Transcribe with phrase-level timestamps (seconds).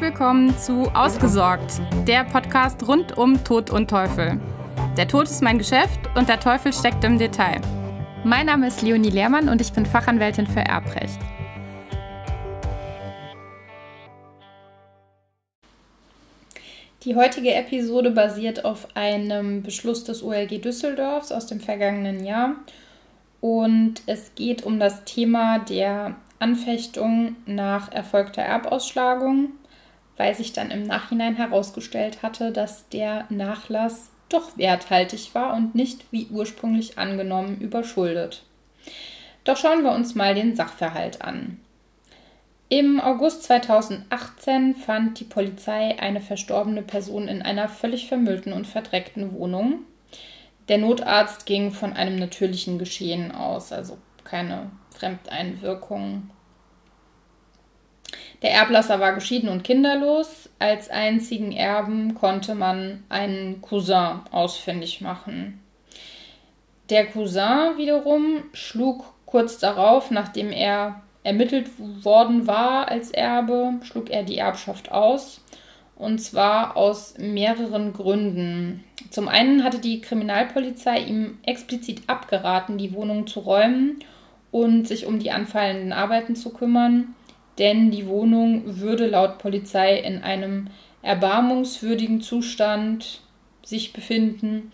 [0.00, 4.40] Willkommen zu Ausgesorgt, der Podcast rund um Tod und Teufel.
[4.96, 7.60] Der Tod ist mein Geschäft und der Teufel steckt im Detail.
[8.22, 11.18] Mein Name ist Leonie Lehrmann und ich bin Fachanwältin für Erbrecht.
[17.02, 22.54] Die heutige Episode basiert auf einem Beschluss des OLG Düsseldorfs aus dem vergangenen Jahr
[23.40, 29.50] und es geht um das Thema der Anfechtung nach erfolgter Erbausschlagung,
[30.18, 36.04] weil sich dann im Nachhinein herausgestellt hatte, dass der Nachlass doch werthaltig war und nicht
[36.10, 38.42] wie ursprünglich angenommen überschuldet.
[39.44, 41.58] Doch schauen wir uns mal den Sachverhalt an.
[42.68, 49.32] Im August 2018 fand die Polizei eine verstorbene Person in einer völlig vermüllten und verdreckten
[49.32, 49.84] Wohnung.
[50.68, 56.28] Der Notarzt ging von einem natürlichen Geschehen aus, also keine Fremdeinwirkung.
[58.42, 60.48] Der Erblasser war geschieden und kinderlos.
[60.58, 65.60] Als einzigen Erben konnte man einen Cousin ausfindig machen.
[66.90, 71.68] Der Cousin wiederum schlug kurz darauf, nachdem er ermittelt
[72.04, 75.42] worden war als Erbe, schlug er die Erbschaft aus.
[75.96, 78.84] Und zwar aus mehreren Gründen.
[79.10, 83.98] Zum einen hatte die Kriminalpolizei ihm explizit abgeraten, die Wohnung zu räumen
[84.52, 87.14] und sich um die anfallenden Arbeiten zu kümmern,
[87.58, 90.68] denn die Wohnung würde laut Polizei in einem
[91.02, 93.20] erbarmungswürdigen Zustand
[93.64, 94.72] sich befinden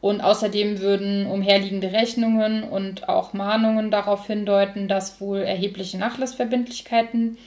[0.00, 7.38] und außerdem würden umherliegende Rechnungen und auch Mahnungen darauf hindeuten, dass wohl erhebliche Nachlassverbindlichkeiten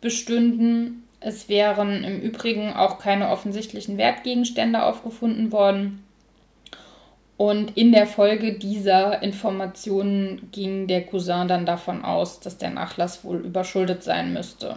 [0.00, 1.04] bestünden.
[1.20, 6.02] Es wären im Übrigen auch keine offensichtlichen Wertgegenstände aufgefunden worden.
[7.40, 13.24] Und in der Folge dieser Informationen ging der Cousin dann davon aus, dass der Nachlass
[13.24, 14.76] wohl überschuldet sein müsste.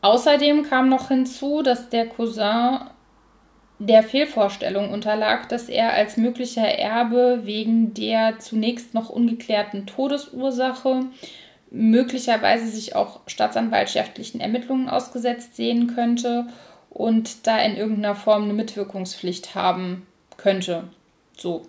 [0.00, 2.82] Außerdem kam noch hinzu, dass der Cousin
[3.80, 11.00] der Fehlvorstellung unterlag, dass er als möglicher Erbe wegen der zunächst noch ungeklärten Todesursache
[11.72, 16.46] möglicherweise sich auch staatsanwaltschaftlichen Ermittlungen ausgesetzt sehen könnte
[16.90, 20.06] und da in irgendeiner Form eine Mitwirkungspflicht haben
[20.36, 20.84] könnte.
[21.36, 21.66] So.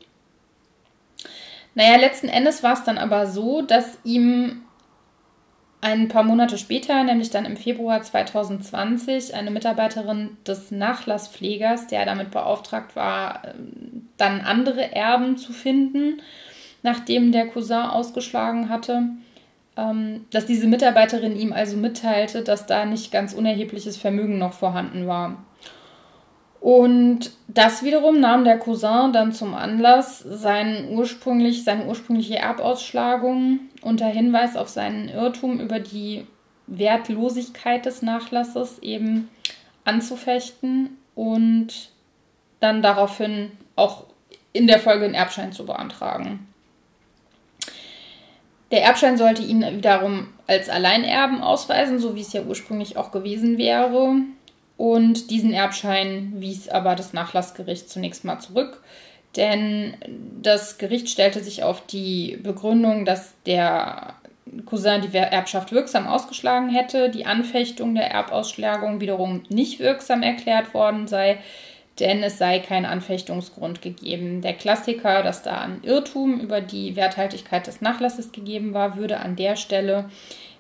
[1.73, 4.61] Naja, letzten Endes war es dann aber so, dass ihm
[5.85, 12.31] ein paar Monate später, nämlich dann im Februar 2020, eine Mitarbeiterin des Nachlasspflegers, der damit
[12.31, 16.21] beauftragt war, ähm, dann andere Erben zu finden,
[16.81, 19.09] nachdem der Cousin ausgeschlagen hatte,
[19.77, 25.05] ähm, dass diese Mitarbeiterin ihm also mitteilte, dass da nicht ganz unerhebliches Vermögen noch vorhanden
[25.05, 25.43] war.
[26.65, 34.07] Und das wiederum nahm der Cousin dann zum Anlass, seinen ursprünglich, seine ursprüngliche Erbausschlagung unter
[34.07, 36.25] Hinweis auf seinen Irrtum über die
[36.65, 39.29] Wertlosigkeit des Nachlasses eben
[39.83, 41.91] anzufechten und
[42.61, 44.05] dann daraufhin auch
[44.51, 46.47] in der Folge einen Erbschein zu beantragen.
[48.71, 53.59] Der Erbschein sollte ihn wiederum als Alleinerben ausweisen, so wie es ja ursprünglich auch gewesen
[53.59, 54.15] wäre.
[54.77, 58.83] Und diesen Erbschein wies aber das Nachlassgericht zunächst mal zurück,
[59.35, 59.95] denn
[60.41, 64.15] das Gericht stellte sich auf die Begründung, dass der
[64.65, 71.07] Cousin die Erbschaft wirksam ausgeschlagen hätte, die Anfechtung der Erbausschlagung wiederum nicht wirksam erklärt worden
[71.07, 71.39] sei,
[71.99, 74.41] denn es sei kein Anfechtungsgrund gegeben.
[74.41, 79.35] Der Klassiker, dass da ein Irrtum über die Werthaltigkeit des Nachlasses gegeben war, würde an
[79.35, 80.09] der Stelle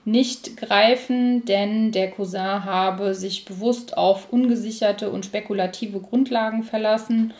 [0.05, 7.33] nicht greifen, denn der Cousin habe sich bewusst auf ungesicherte und spekulative Grundlagen verlassen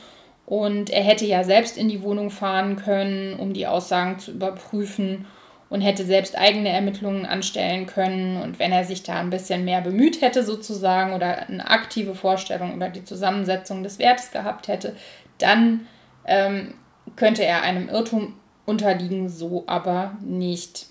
[0.45, 5.25] und er hätte ja selbst in die Wohnung fahren können, um die Aussagen zu überprüfen
[5.69, 8.41] und hätte selbst eigene Ermittlungen anstellen können.
[8.41, 12.75] Und wenn er sich da ein bisschen mehr bemüht hätte, sozusagen, oder eine aktive Vorstellung
[12.75, 14.95] über die Zusammensetzung des Wertes gehabt hätte,
[15.39, 15.87] dann
[16.25, 16.75] ähm,
[17.15, 20.87] könnte er einem Irrtum unterliegen, so aber nicht.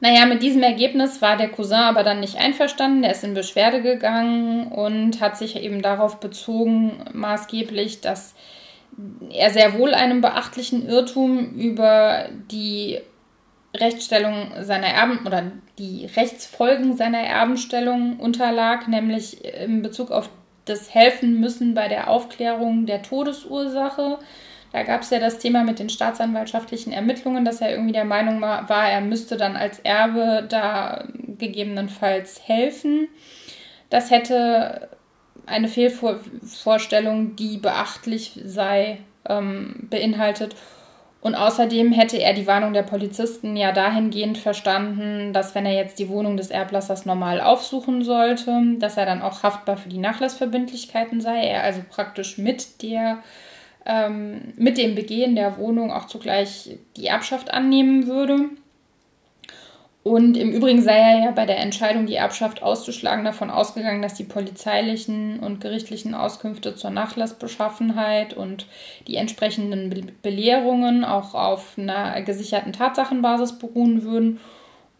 [0.00, 3.02] Naja, mit diesem Ergebnis war der Cousin aber dann nicht einverstanden.
[3.02, 8.34] Er ist in Beschwerde gegangen und hat sich eben darauf bezogen, maßgeblich, dass
[9.30, 12.98] er sehr wohl einem beachtlichen Irrtum über die
[13.74, 20.28] Rechtsstellung seiner Erben oder die Rechtsfolgen seiner Erbenstellung unterlag, nämlich in Bezug auf
[20.64, 24.18] das Helfen müssen bei der Aufklärung der Todesursache.
[24.76, 28.42] Da gab es ja das Thema mit den staatsanwaltschaftlichen Ermittlungen, dass er irgendwie der Meinung
[28.42, 31.06] war, er müsste dann als Erbe da
[31.38, 33.08] gegebenenfalls helfen.
[33.88, 34.90] Das hätte
[35.46, 40.54] eine Fehlvorstellung, die beachtlich sei, ähm, beinhaltet.
[41.22, 45.98] Und außerdem hätte er die Warnung der Polizisten ja dahingehend verstanden, dass wenn er jetzt
[45.98, 51.22] die Wohnung des Erblassers normal aufsuchen sollte, dass er dann auch haftbar für die Nachlassverbindlichkeiten
[51.22, 51.46] sei.
[51.46, 53.22] Er also praktisch mit der
[53.86, 58.50] ähm, mit dem Begehen der Wohnung auch zugleich die Erbschaft annehmen würde.
[60.02, 64.14] Und im Übrigen sei er ja bei der Entscheidung, die Erbschaft auszuschlagen, davon ausgegangen, dass
[64.14, 68.66] die polizeilichen und gerichtlichen Auskünfte zur Nachlassbeschaffenheit und
[69.08, 74.38] die entsprechenden Be Belehrungen auch auf einer gesicherten Tatsachenbasis beruhen würden.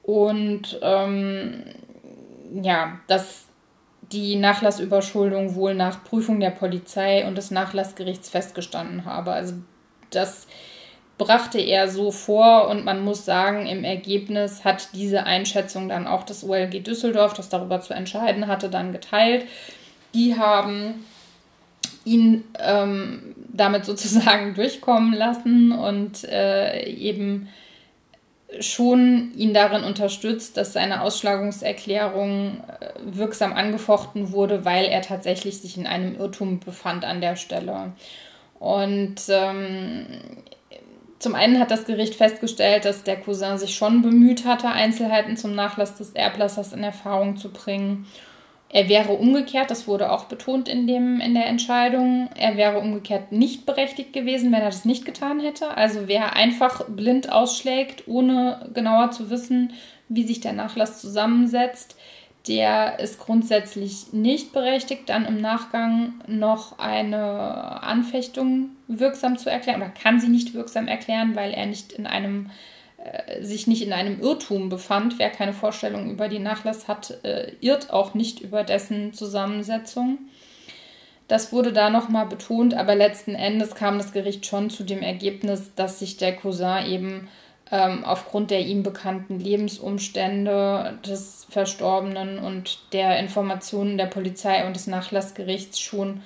[0.03, 1.62] Und ähm,
[2.62, 3.45] ja, dass
[4.12, 9.32] die Nachlassüberschuldung wohl nach Prüfung der Polizei und des Nachlassgerichts festgestanden habe.
[9.32, 9.55] Also
[10.11, 10.47] das
[11.19, 16.25] brachte er so vor und man muss sagen, im Ergebnis hat diese Einschätzung dann auch
[16.25, 19.47] das OLG Düsseldorf, das darüber zu entscheiden hatte, dann geteilt.
[20.14, 21.05] Die haben
[22.05, 27.49] ihn ähm, damit sozusagen durchkommen lassen und äh, eben
[28.60, 35.76] schon ihn darin unterstützt, dass seine Ausschlagungserklärung äh, wirksam angefochten wurde, weil er tatsächlich sich
[35.76, 37.93] in einem Irrtum befand an der Stelle.
[38.58, 40.06] Und ähm,
[41.19, 45.54] zum einen hat das Gericht festgestellt, dass der Cousin sich schon bemüht hatte, Einzelheiten zum
[45.54, 48.06] Nachlass des Erblassers in Erfahrung zu bringen.
[48.68, 53.30] Er wäre umgekehrt, das wurde auch betont in, dem, in der Entscheidung, er wäre umgekehrt
[53.30, 55.76] nicht berechtigt gewesen, wenn er das nicht getan hätte.
[55.76, 59.72] Also wer einfach blind ausschlägt, ohne genauer zu wissen,
[60.08, 61.96] wie sich der Nachlass zusammensetzt,
[62.48, 69.90] der ist grundsätzlich nicht berechtigt, dann im Nachgang noch eine Anfechtung wirksam zu erklären oder
[69.90, 72.50] kann sie nicht wirksam erklären, weil er nicht in einem
[73.43, 75.19] sich nicht in einem Irrtum befand.
[75.19, 80.19] Wer keine Vorstellung über den Nachlass hat, äh, irrt auch nicht über dessen Zusammensetzung.
[81.28, 85.72] Das wurde da nochmal betont, aber letzten Endes kam das Gericht schon zu dem Ergebnis,
[85.75, 87.28] dass sich der Cousin eben
[87.72, 94.87] ähm, aufgrund der ihm bekannten Lebensumstände des Verstorbenen und der Informationen der Polizei und des
[94.87, 96.22] Nachlassgerichts schon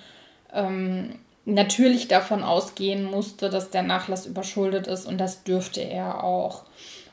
[0.53, 1.19] ähm,
[1.55, 6.65] natürlich davon ausgehen musste, dass der Nachlass überschuldet ist und das dürfte er auch.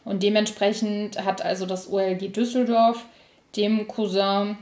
[0.05, 3.05] Und dementsprechend hat also das OLG Düsseldorf
[3.55, 4.57] dem Cousin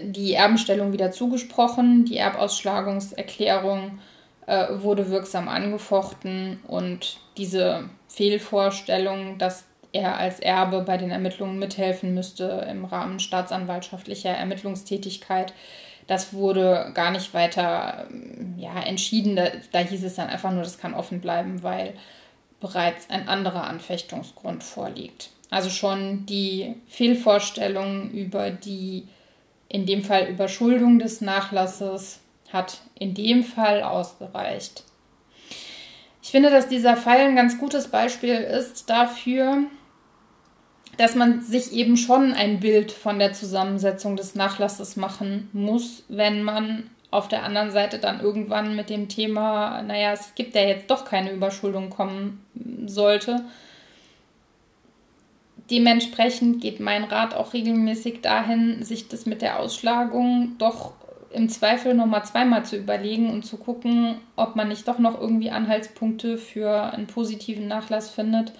[0.00, 3.98] die Erbenstellung wieder zugesprochen, die Erbausschlagungserklärung
[4.46, 12.14] äh, wurde wirksam angefochten und diese Fehlvorstellung, dass er als Erbe bei den Ermittlungen mithelfen
[12.14, 15.52] müsste im Rahmen staatsanwaltschaftlicher Ermittlungstätigkeit.
[16.08, 18.08] Das wurde gar nicht weiter
[18.56, 19.36] ja, entschieden.
[19.36, 21.94] Da, da hieß es dann einfach nur, das kann offen bleiben, weil
[22.60, 25.30] bereits ein anderer Anfechtungsgrund vorliegt.
[25.50, 29.06] Also schon die Fehlvorstellung über die
[29.68, 32.20] in dem Fall Überschuldung des Nachlasses
[32.52, 34.84] hat in dem Fall ausgereicht.
[36.22, 39.64] Ich finde, dass dieser Fall ein ganz gutes Beispiel ist dafür,
[40.96, 46.42] dass man sich eben schon ein Bild von der Zusammensetzung des Nachlasses machen muss, wenn
[46.42, 50.90] man auf der anderen Seite dann irgendwann mit dem Thema, naja, es gibt ja jetzt
[50.90, 52.44] doch keine Überschuldung kommen
[52.86, 53.44] sollte.
[55.70, 60.92] Dementsprechend geht mein Rat auch regelmäßig dahin, sich das mit der Ausschlagung doch
[61.30, 65.50] im Zweifel nochmal zweimal zu überlegen und zu gucken, ob man nicht doch noch irgendwie
[65.50, 68.52] Anhaltspunkte für einen positiven Nachlass findet.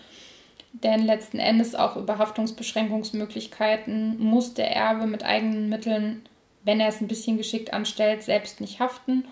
[0.73, 6.22] Denn letzten Endes auch über Haftungsbeschränkungsmöglichkeiten muss der Erbe mit eigenen Mitteln,
[6.65, 9.25] wenn er es ein bisschen geschickt anstellt, selbst nicht haften.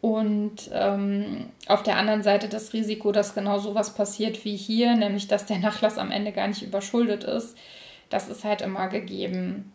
[0.00, 5.28] Und ähm, auf der anderen Seite das Risiko, dass genau sowas passiert wie hier, nämlich
[5.28, 7.56] dass der Nachlass am Ende gar nicht überschuldet ist,
[8.08, 9.72] das ist halt immer gegeben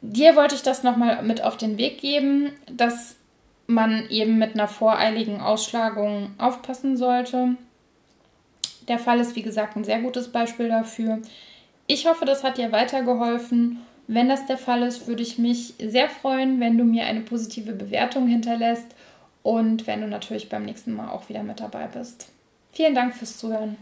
[0.00, 3.16] dir wollte ich das nochmal mit auf den Weg geben, dass
[3.66, 7.56] man eben mit einer voreiligen Ausschlagung aufpassen sollte.
[8.88, 11.20] Der Fall ist, wie gesagt, ein sehr gutes Beispiel dafür.
[11.86, 13.80] Ich hoffe, das hat dir weitergeholfen.
[14.06, 17.72] Wenn das der Fall ist, würde ich mich sehr freuen, wenn du mir eine positive
[17.72, 18.86] Bewertung hinterlässt
[19.42, 22.28] und wenn du natürlich beim nächsten Mal auch wieder mit dabei bist.
[22.72, 23.76] Vielen Dank fürs Zuhören.